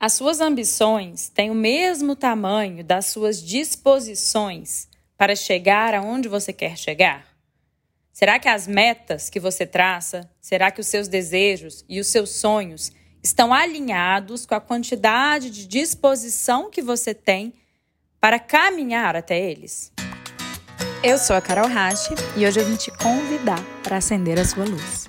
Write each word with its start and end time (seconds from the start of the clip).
As 0.00 0.12
suas 0.12 0.40
ambições 0.40 1.28
têm 1.28 1.50
o 1.50 1.54
mesmo 1.56 2.14
tamanho 2.14 2.84
das 2.84 3.06
suas 3.06 3.42
disposições 3.42 4.88
para 5.16 5.34
chegar 5.34 5.92
aonde 5.92 6.28
você 6.28 6.52
quer 6.52 6.78
chegar? 6.78 7.26
Será 8.12 8.38
que 8.38 8.48
as 8.48 8.68
metas 8.68 9.28
que 9.28 9.40
você 9.40 9.66
traça, 9.66 10.30
será 10.40 10.70
que 10.70 10.80
os 10.80 10.86
seus 10.86 11.08
desejos 11.08 11.84
e 11.88 11.98
os 11.98 12.06
seus 12.06 12.30
sonhos 12.30 12.92
estão 13.24 13.52
alinhados 13.52 14.46
com 14.46 14.54
a 14.54 14.60
quantidade 14.60 15.50
de 15.50 15.66
disposição 15.66 16.70
que 16.70 16.80
você 16.80 17.12
tem 17.12 17.54
para 18.20 18.38
caminhar 18.38 19.16
até 19.16 19.36
eles? 19.50 19.92
Eu 21.02 21.18
sou 21.18 21.34
a 21.34 21.40
Carol 21.40 21.68
Rache 21.68 22.14
e 22.36 22.46
hoje 22.46 22.60
eu 22.60 22.66
vim 22.66 22.76
te 22.76 22.92
convidar 22.92 23.62
para 23.82 23.96
acender 23.96 24.38
a 24.38 24.44
sua 24.44 24.64
luz. 24.64 25.08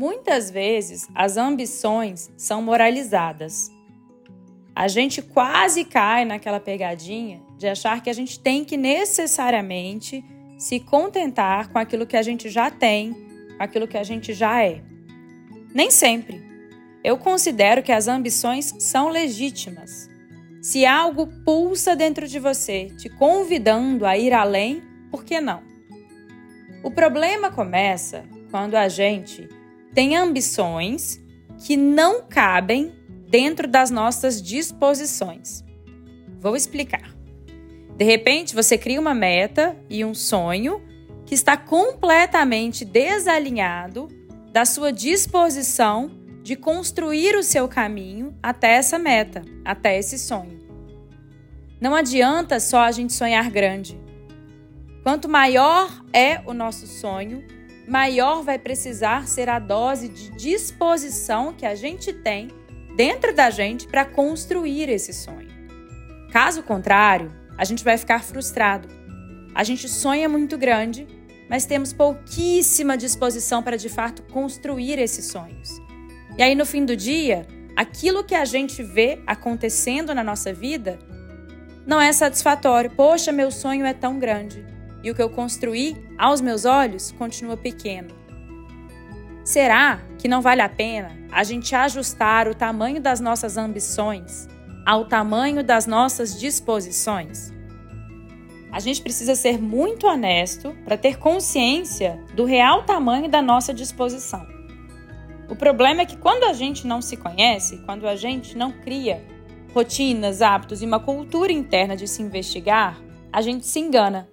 Muitas 0.00 0.50
vezes 0.50 1.06
as 1.14 1.36
ambições 1.36 2.30
são 2.34 2.62
moralizadas. 2.62 3.70
A 4.74 4.88
gente 4.88 5.20
quase 5.20 5.84
cai 5.84 6.24
naquela 6.24 6.58
pegadinha 6.58 7.42
de 7.58 7.66
achar 7.66 8.02
que 8.02 8.08
a 8.08 8.12
gente 8.14 8.40
tem 8.40 8.64
que 8.64 8.78
necessariamente 8.78 10.24
se 10.56 10.80
contentar 10.80 11.68
com 11.68 11.78
aquilo 11.78 12.06
que 12.06 12.16
a 12.16 12.22
gente 12.22 12.48
já 12.48 12.70
tem, 12.70 13.12
com 13.12 13.62
aquilo 13.62 13.86
que 13.86 13.98
a 13.98 14.02
gente 14.02 14.32
já 14.32 14.64
é. 14.64 14.82
Nem 15.74 15.90
sempre. 15.90 16.42
Eu 17.04 17.18
considero 17.18 17.82
que 17.82 17.92
as 17.92 18.08
ambições 18.08 18.74
são 18.78 19.10
legítimas. 19.10 20.08
Se 20.62 20.86
algo 20.86 21.26
pulsa 21.44 21.94
dentro 21.94 22.26
de 22.26 22.38
você, 22.38 22.86
te 22.96 23.10
convidando 23.10 24.06
a 24.06 24.16
ir 24.16 24.32
além, 24.32 24.82
por 25.10 25.22
que 25.22 25.42
não? 25.42 25.62
O 26.82 26.90
problema 26.90 27.50
começa 27.50 28.24
quando 28.50 28.76
a 28.76 28.88
gente 28.88 29.59
tem 29.94 30.16
ambições 30.16 31.20
que 31.64 31.76
não 31.76 32.22
cabem 32.22 32.92
dentro 33.28 33.68
das 33.68 33.90
nossas 33.90 34.42
disposições. 34.42 35.64
Vou 36.40 36.56
explicar. 36.56 37.14
De 37.96 38.04
repente, 38.04 38.54
você 38.54 38.78
cria 38.78 39.00
uma 39.00 39.14
meta 39.14 39.76
e 39.88 40.04
um 40.04 40.14
sonho 40.14 40.82
que 41.26 41.34
está 41.34 41.56
completamente 41.56 42.84
desalinhado 42.84 44.08
da 44.52 44.64
sua 44.64 44.92
disposição 44.92 46.10
de 46.42 46.56
construir 46.56 47.36
o 47.36 47.42
seu 47.42 47.68
caminho 47.68 48.34
até 48.42 48.72
essa 48.72 48.98
meta, 48.98 49.42
até 49.64 49.98
esse 49.98 50.18
sonho. 50.18 50.58
Não 51.80 51.94
adianta 51.94 52.58
só 52.58 52.80
a 52.80 52.90
gente 52.90 53.12
sonhar 53.12 53.50
grande. 53.50 54.00
Quanto 55.02 55.28
maior 55.28 56.02
é 56.12 56.40
o 56.46 56.52
nosso 56.52 56.86
sonho, 56.86 57.44
maior 57.86 58.42
vai 58.42 58.58
precisar 58.58 59.26
ser 59.26 59.48
a 59.48 59.58
dose 59.58 60.08
de 60.08 60.30
disposição 60.30 61.52
que 61.52 61.66
a 61.66 61.74
gente 61.74 62.12
tem 62.12 62.48
dentro 62.96 63.34
da 63.34 63.50
gente 63.50 63.86
para 63.86 64.04
construir 64.04 64.88
esse 64.88 65.12
sonho. 65.12 65.48
Caso 66.30 66.62
contrário, 66.62 67.32
a 67.56 67.64
gente 67.64 67.82
vai 67.82 67.98
ficar 67.98 68.22
frustrado. 68.22 68.88
A 69.54 69.64
gente 69.64 69.88
sonha 69.88 70.28
muito 70.28 70.56
grande, 70.56 71.06
mas 71.48 71.66
temos 71.66 71.92
pouquíssima 71.92 72.96
disposição 72.96 73.62
para 73.62 73.76
de 73.76 73.88
fato 73.88 74.22
construir 74.22 74.98
esses 74.98 75.26
sonhos. 75.26 75.80
E 76.38 76.42
aí 76.42 76.54
no 76.54 76.64
fim 76.64 76.84
do 76.84 76.96
dia, 76.96 77.46
aquilo 77.76 78.22
que 78.24 78.34
a 78.34 78.44
gente 78.44 78.82
vê 78.82 79.20
acontecendo 79.26 80.14
na 80.14 80.22
nossa 80.22 80.52
vida 80.52 80.98
não 81.86 82.00
é 82.00 82.12
satisfatório. 82.12 82.90
Poxa, 82.90 83.32
meu 83.32 83.50
sonho 83.50 83.84
é 83.84 83.92
tão 83.92 84.18
grande 84.18 84.64
e 85.02 85.10
o 85.10 85.14
que 85.14 85.22
eu 85.22 85.30
construí, 85.30 85.96
aos 86.18 86.40
meus 86.40 86.64
olhos, 86.64 87.12
continua 87.12 87.56
pequeno. 87.56 88.08
Será 89.44 90.00
que 90.18 90.28
não 90.28 90.42
vale 90.42 90.60
a 90.60 90.68
pena 90.68 91.16
a 91.32 91.42
gente 91.42 91.74
ajustar 91.74 92.46
o 92.46 92.54
tamanho 92.54 93.00
das 93.00 93.20
nossas 93.20 93.56
ambições 93.56 94.48
ao 94.86 95.06
tamanho 95.06 95.62
das 95.62 95.86
nossas 95.86 96.38
disposições? 96.38 97.52
A 98.72 98.78
gente 98.78 99.02
precisa 99.02 99.34
ser 99.34 99.60
muito 99.60 100.06
honesto 100.06 100.76
para 100.84 100.96
ter 100.96 101.18
consciência 101.18 102.22
do 102.34 102.44
real 102.44 102.84
tamanho 102.84 103.28
da 103.28 103.42
nossa 103.42 103.74
disposição. 103.74 104.46
O 105.48 105.56
problema 105.56 106.02
é 106.02 106.06
que 106.06 106.16
quando 106.16 106.44
a 106.44 106.52
gente 106.52 106.86
não 106.86 107.02
se 107.02 107.16
conhece, 107.16 107.78
quando 107.84 108.06
a 108.06 108.14
gente 108.14 108.56
não 108.56 108.70
cria 108.70 109.24
rotinas, 109.74 110.42
hábitos 110.42 110.82
e 110.82 110.86
uma 110.86 111.00
cultura 111.00 111.50
interna 111.50 111.96
de 111.96 112.06
se 112.06 112.22
investigar, 112.22 113.00
a 113.32 113.40
gente 113.40 113.66
se 113.66 113.80
engana 113.80 114.28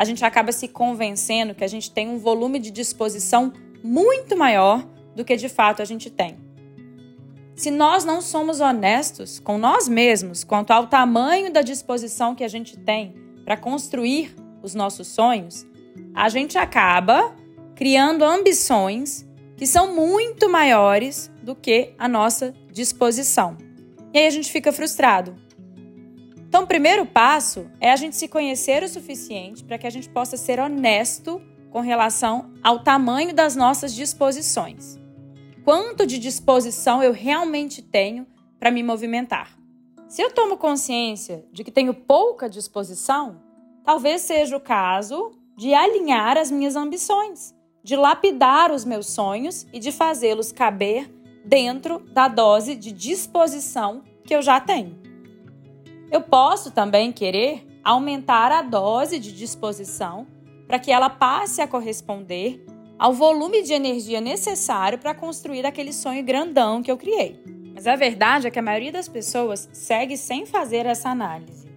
a 0.00 0.04
gente 0.06 0.24
acaba 0.24 0.50
se 0.50 0.66
convencendo 0.66 1.54
que 1.54 1.62
a 1.62 1.68
gente 1.68 1.90
tem 1.90 2.08
um 2.08 2.16
volume 2.16 2.58
de 2.58 2.70
disposição 2.70 3.52
muito 3.84 4.34
maior 4.34 4.82
do 5.14 5.22
que 5.26 5.36
de 5.36 5.46
fato 5.46 5.82
a 5.82 5.84
gente 5.84 6.08
tem. 6.08 6.38
Se 7.54 7.70
nós 7.70 8.02
não 8.02 8.22
somos 8.22 8.60
honestos 8.60 9.38
com 9.38 9.58
nós 9.58 9.86
mesmos 9.86 10.42
quanto 10.42 10.70
ao 10.70 10.86
tamanho 10.86 11.52
da 11.52 11.60
disposição 11.60 12.34
que 12.34 12.42
a 12.42 12.48
gente 12.48 12.78
tem 12.78 13.14
para 13.44 13.58
construir 13.58 14.34
os 14.62 14.74
nossos 14.74 15.06
sonhos, 15.06 15.66
a 16.14 16.30
gente 16.30 16.56
acaba 16.56 17.36
criando 17.74 18.24
ambições 18.24 19.28
que 19.54 19.66
são 19.66 19.94
muito 19.94 20.48
maiores 20.48 21.30
do 21.42 21.54
que 21.54 21.92
a 21.98 22.08
nossa 22.08 22.54
disposição. 22.72 23.58
E 24.14 24.18
aí 24.18 24.26
a 24.26 24.30
gente 24.30 24.50
fica 24.50 24.72
frustrado, 24.72 25.36
então, 26.60 26.66
o 26.66 26.68
primeiro 26.68 27.06
passo 27.06 27.70
é 27.80 27.90
a 27.90 27.96
gente 27.96 28.14
se 28.16 28.28
conhecer 28.28 28.82
o 28.82 28.88
suficiente 28.88 29.64
para 29.64 29.78
que 29.78 29.86
a 29.86 29.90
gente 29.90 30.10
possa 30.10 30.36
ser 30.36 30.60
honesto 30.60 31.40
com 31.70 31.80
relação 31.80 32.52
ao 32.62 32.80
tamanho 32.80 33.34
das 33.34 33.56
nossas 33.56 33.94
disposições. 33.94 35.00
Quanto 35.64 36.06
de 36.06 36.18
disposição 36.18 37.02
eu 37.02 37.12
realmente 37.12 37.80
tenho 37.80 38.26
para 38.58 38.70
me 38.70 38.82
movimentar? 38.82 39.56
Se 40.06 40.20
eu 40.20 40.30
tomo 40.32 40.58
consciência 40.58 41.46
de 41.50 41.64
que 41.64 41.70
tenho 41.70 41.94
pouca 41.94 42.46
disposição, 42.46 43.40
talvez 43.82 44.20
seja 44.20 44.54
o 44.54 44.60
caso 44.60 45.30
de 45.56 45.72
alinhar 45.72 46.36
as 46.36 46.50
minhas 46.50 46.76
ambições, 46.76 47.54
de 47.82 47.96
lapidar 47.96 48.70
os 48.70 48.84
meus 48.84 49.06
sonhos 49.06 49.66
e 49.72 49.78
de 49.78 49.90
fazê-los 49.90 50.52
caber 50.52 51.10
dentro 51.42 52.00
da 52.12 52.28
dose 52.28 52.74
de 52.74 52.92
disposição 52.92 54.02
que 54.26 54.34
eu 54.34 54.42
já 54.42 54.60
tenho. 54.60 54.99
Eu 56.10 56.20
posso 56.20 56.70
também 56.70 57.12
querer 57.12 57.66
aumentar 57.84 58.50
a 58.50 58.62
dose 58.62 59.18
de 59.18 59.32
disposição 59.32 60.26
para 60.66 60.78
que 60.78 60.90
ela 60.90 61.08
passe 61.08 61.60
a 61.60 61.68
corresponder 61.68 62.64
ao 62.98 63.12
volume 63.12 63.62
de 63.62 63.72
energia 63.72 64.20
necessário 64.20 64.98
para 64.98 65.14
construir 65.14 65.64
aquele 65.64 65.92
sonho 65.92 66.22
grandão 66.22 66.82
que 66.82 66.90
eu 66.90 66.96
criei. 66.96 67.42
Mas 67.74 67.86
a 67.86 67.96
verdade 67.96 68.46
é 68.46 68.50
que 68.50 68.58
a 68.58 68.62
maioria 68.62 68.92
das 68.92 69.08
pessoas 69.08 69.68
segue 69.72 70.16
sem 70.16 70.44
fazer 70.44 70.84
essa 70.84 71.08
análise. 71.08 71.68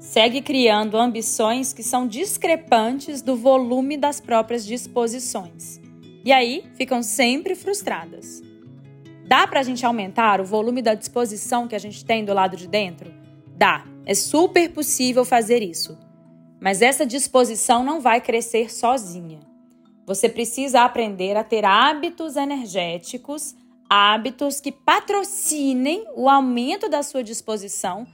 Segue 0.00 0.40
criando 0.40 0.96
ambições 0.96 1.72
que 1.72 1.82
são 1.82 2.06
discrepantes 2.06 3.20
do 3.22 3.36
volume 3.36 3.96
das 3.96 4.20
próprias 4.20 4.64
disposições. 4.64 5.80
E 6.24 6.32
aí 6.32 6.64
ficam 6.74 7.02
sempre 7.02 7.54
frustradas. 7.54 8.42
Dá 9.26 9.46
para 9.46 9.60
a 9.60 9.62
gente 9.62 9.84
aumentar 9.84 10.40
o 10.40 10.44
volume 10.44 10.82
da 10.82 10.94
disposição 10.94 11.68
que 11.68 11.76
a 11.76 11.78
gente 11.78 12.04
tem 12.04 12.24
do 12.24 12.32
lado 12.32 12.56
de 12.56 12.66
dentro? 12.66 13.27
Dá, 13.58 13.84
é 14.06 14.14
super 14.14 14.70
possível 14.70 15.24
fazer 15.24 15.64
isso. 15.64 15.98
Mas 16.60 16.80
essa 16.80 17.04
disposição 17.04 17.82
não 17.82 18.00
vai 18.00 18.20
crescer 18.20 18.72
sozinha. 18.72 19.40
Você 20.06 20.28
precisa 20.28 20.82
aprender 20.82 21.36
a 21.36 21.42
ter 21.42 21.64
hábitos 21.64 22.36
energéticos, 22.36 23.56
hábitos 23.90 24.60
que 24.60 24.70
patrocinem 24.70 26.04
o 26.14 26.28
aumento 26.28 26.88
da 26.88 27.02
sua 27.02 27.24
disposição 27.24 28.06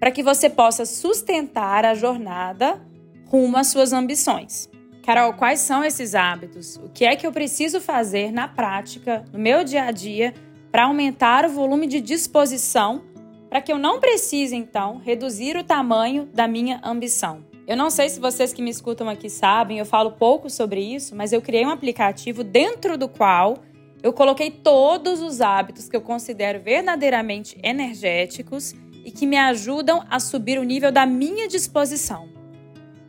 para 0.00 0.10
que 0.10 0.22
você 0.22 0.50
possa 0.50 0.84
sustentar 0.84 1.84
a 1.84 1.94
jornada 1.94 2.84
rumo 3.28 3.56
às 3.56 3.68
suas 3.68 3.92
ambições. 3.92 4.68
Carol, 5.04 5.32
quais 5.34 5.60
são 5.60 5.84
esses 5.84 6.16
hábitos? 6.16 6.76
O 6.76 6.88
que 6.88 7.04
é 7.04 7.14
que 7.14 7.26
eu 7.26 7.30
preciso 7.30 7.80
fazer 7.80 8.32
na 8.32 8.48
prática, 8.48 9.24
no 9.32 9.38
meu 9.38 9.62
dia 9.62 9.84
a 9.84 9.92
dia, 9.92 10.34
para 10.72 10.84
aumentar 10.84 11.46
o 11.46 11.50
volume 11.50 11.86
de 11.86 12.00
disposição 12.00 13.04
para 13.48 13.60
que 13.60 13.72
eu 13.72 13.78
não 13.78 14.00
precise, 14.00 14.54
então, 14.54 14.98
reduzir 14.98 15.56
o 15.56 15.64
tamanho 15.64 16.26
da 16.32 16.46
minha 16.46 16.80
ambição. 16.84 17.44
Eu 17.66 17.76
não 17.76 17.90
sei 17.90 18.08
se 18.08 18.18
vocês 18.20 18.52
que 18.52 18.62
me 18.62 18.70
escutam 18.70 19.08
aqui 19.08 19.28
sabem, 19.28 19.78
eu 19.78 19.84
falo 19.84 20.12
pouco 20.12 20.48
sobre 20.48 20.80
isso, 20.80 21.14
mas 21.14 21.32
eu 21.32 21.42
criei 21.42 21.66
um 21.66 21.70
aplicativo 21.70 22.42
dentro 22.42 22.96
do 22.96 23.08
qual 23.08 23.58
eu 24.02 24.12
coloquei 24.12 24.50
todos 24.50 25.20
os 25.20 25.40
hábitos 25.40 25.88
que 25.88 25.96
eu 25.96 26.00
considero 26.00 26.60
verdadeiramente 26.60 27.58
energéticos 27.62 28.74
e 29.04 29.10
que 29.10 29.26
me 29.26 29.36
ajudam 29.36 30.04
a 30.08 30.20
subir 30.20 30.58
o 30.58 30.62
nível 30.62 30.92
da 30.92 31.04
minha 31.04 31.48
disposição. 31.48 32.28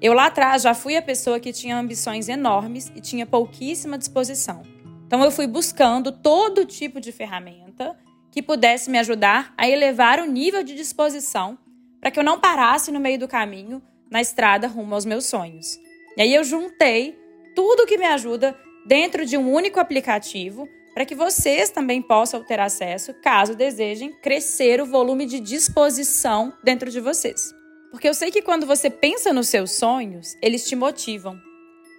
Eu 0.01 0.13
lá 0.13 0.27
atrás 0.27 0.61
já 0.61 0.73
fui 0.73 0.95
a 0.95 1.01
pessoa 1.01 1.39
que 1.39 1.53
tinha 1.53 1.77
ambições 1.77 2.29
enormes 2.29 2.91
e 2.95 3.01
tinha 3.01 3.25
pouquíssima 3.25 3.97
disposição. 3.97 4.63
Então 5.05 5.23
eu 5.23 5.31
fui 5.31 5.45
buscando 5.45 6.11
todo 6.11 6.65
tipo 6.65 6.99
de 7.01 7.11
ferramenta 7.11 7.97
que 8.31 8.41
pudesse 8.41 8.89
me 8.89 8.97
ajudar 8.99 9.53
a 9.57 9.67
elevar 9.67 10.19
o 10.19 10.25
nível 10.25 10.63
de 10.63 10.75
disposição 10.75 11.57
para 11.99 12.11
que 12.11 12.19
eu 12.19 12.23
não 12.23 12.39
parasse 12.39 12.91
no 12.91 12.99
meio 12.99 13.19
do 13.19 13.27
caminho 13.27 13.81
na 14.09 14.21
estrada 14.21 14.67
rumo 14.67 14.95
aos 14.95 15.05
meus 15.05 15.25
sonhos. 15.25 15.79
E 16.17 16.21
aí 16.21 16.33
eu 16.33 16.43
juntei 16.43 17.17
tudo 17.55 17.85
que 17.85 17.97
me 17.97 18.05
ajuda 18.05 18.57
dentro 18.85 19.25
de 19.25 19.37
um 19.37 19.51
único 19.51 19.79
aplicativo 19.79 20.67
para 20.93 21.05
que 21.05 21.15
vocês 21.15 21.69
também 21.69 22.01
possam 22.01 22.43
ter 22.43 22.59
acesso, 22.59 23.13
caso 23.21 23.55
desejem, 23.55 24.11
crescer 24.21 24.81
o 24.81 24.85
volume 24.85 25.25
de 25.25 25.39
disposição 25.39 26.53
dentro 26.63 26.89
de 26.89 26.99
vocês. 26.99 27.53
Porque 27.91 28.07
eu 28.07 28.13
sei 28.13 28.31
que 28.31 28.41
quando 28.41 28.65
você 28.65 28.89
pensa 28.89 29.31
nos 29.31 29.47
seus 29.47 29.71
sonhos, 29.71 30.35
eles 30.41 30.67
te 30.67 30.75
motivam. 30.75 31.39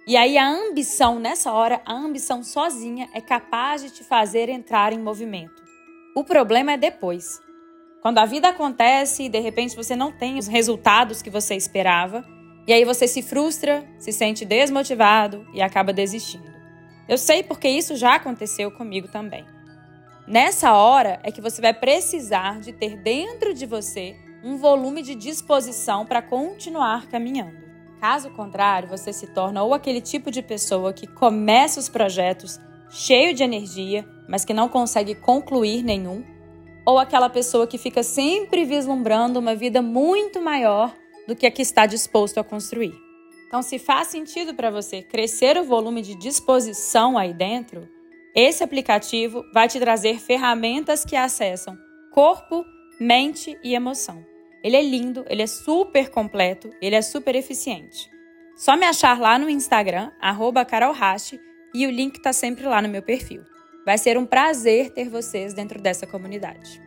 E 0.07 0.17
aí 0.17 0.37
a 0.37 0.47
ambição, 0.47 1.19
nessa 1.19 1.51
hora, 1.51 1.81
a 1.85 1.93
ambição 1.93 2.43
sozinha 2.43 3.09
é 3.13 3.21
capaz 3.21 3.81
de 3.81 3.91
te 3.91 4.03
fazer 4.03 4.49
entrar 4.49 4.93
em 4.93 4.99
movimento. 4.99 5.60
O 6.13 6.25
problema 6.25 6.73
é 6.73 6.77
depois. 6.77 7.41
Quando 8.01 8.17
a 8.17 8.25
vida 8.25 8.49
acontece 8.49 9.23
e 9.23 9.29
de 9.29 9.39
repente 9.39 9.75
você 9.75 9.95
não 9.95 10.11
tem 10.11 10.37
os 10.37 10.47
resultados 10.47 11.21
que 11.21 11.29
você 11.29 11.55
esperava, 11.55 12.25
e 12.67 12.73
aí 12.73 12.83
você 12.83 13.07
se 13.07 13.21
frustra, 13.21 13.87
se 13.97 14.11
sente 14.11 14.43
desmotivado 14.43 15.47
e 15.53 15.61
acaba 15.61 15.93
desistindo. 15.93 16.51
Eu 17.07 17.17
sei 17.17 17.43
porque 17.43 17.69
isso 17.69 17.95
já 17.95 18.15
aconteceu 18.15 18.69
comigo 18.71 19.07
também. 19.07 19.45
Nessa 20.27 20.73
hora 20.73 21.19
é 21.23 21.31
que 21.31 21.41
você 21.41 21.61
vai 21.61 21.73
precisar 21.73 22.59
de 22.59 22.73
ter 22.73 22.97
dentro 22.97 23.53
de 23.53 23.65
você 23.65 24.15
um 24.43 24.57
volume 24.57 25.01
de 25.01 25.15
disposição 25.15 26.05
para 26.05 26.21
continuar 26.21 27.07
caminhando. 27.07 27.61
Caso 28.01 28.31
contrário, 28.31 28.89
você 28.89 29.13
se 29.13 29.27
torna 29.27 29.63
ou 29.63 29.73
aquele 29.73 30.01
tipo 30.01 30.29
de 30.29 30.41
pessoa 30.41 30.91
que 30.91 31.07
começa 31.07 31.79
os 31.79 31.87
projetos 31.87 32.59
cheio 32.91 33.33
de 33.33 33.43
energia, 33.43 34.05
mas 34.27 34.45
que 34.45 34.53
não 34.53 34.69
consegue 34.69 35.15
concluir 35.15 35.83
nenhum, 35.83 36.23
ou 36.85 36.99
aquela 36.99 37.29
pessoa 37.29 37.67
que 37.67 37.77
fica 37.77 38.03
sempre 38.03 38.65
vislumbrando 38.65 39.39
uma 39.39 39.55
vida 39.55 39.81
muito 39.81 40.41
maior 40.41 40.93
do 41.27 41.35
que 41.35 41.45
a 41.45 41.51
que 41.51 41.61
está 41.61 41.85
disposto 41.85 42.39
a 42.39 42.43
construir. 42.43 42.93
Então, 43.47 43.61
se 43.61 43.77
faz 43.77 44.07
sentido 44.07 44.53
para 44.53 44.69
você 44.69 45.01
crescer 45.01 45.57
o 45.57 45.63
volume 45.63 46.01
de 46.01 46.15
disposição 46.15 47.17
aí 47.17 47.33
dentro, 47.33 47.87
esse 48.33 48.63
aplicativo 48.63 49.43
vai 49.53 49.67
te 49.67 49.79
trazer 49.79 50.19
ferramentas 50.19 51.03
que 51.03 51.15
acessam 51.15 51.77
corpo, 52.11 52.65
mente 52.99 53.57
e 53.63 53.73
emoção. 53.73 54.23
Ele 54.63 54.75
é 54.75 54.81
lindo, 54.81 55.25
ele 55.27 55.41
é 55.41 55.47
super 55.47 56.09
completo, 56.09 56.69
ele 56.81 56.95
é 56.95 57.01
super 57.01 57.35
eficiente. 57.35 58.09
Só 58.55 58.75
me 58.75 58.85
achar 58.85 59.19
lá 59.19 59.39
no 59.39 59.49
Instagram, 59.49 60.11
carolhaste, 60.67 61.39
e 61.73 61.85
o 61.87 61.91
link 61.91 62.17
está 62.17 62.33
sempre 62.33 62.65
lá 62.65 62.81
no 62.81 62.89
meu 62.89 63.01
perfil. 63.01 63.43
Vai 63.85 63.97
ser 63.97 64.17
um 64.17 64.25
prazer 64.25 64.91
ter 64.91 65.09
vocês 65.09 65.53
dentro 65.53 65.81
dessa 65.81 66.05
comunidade. 66.05 66.81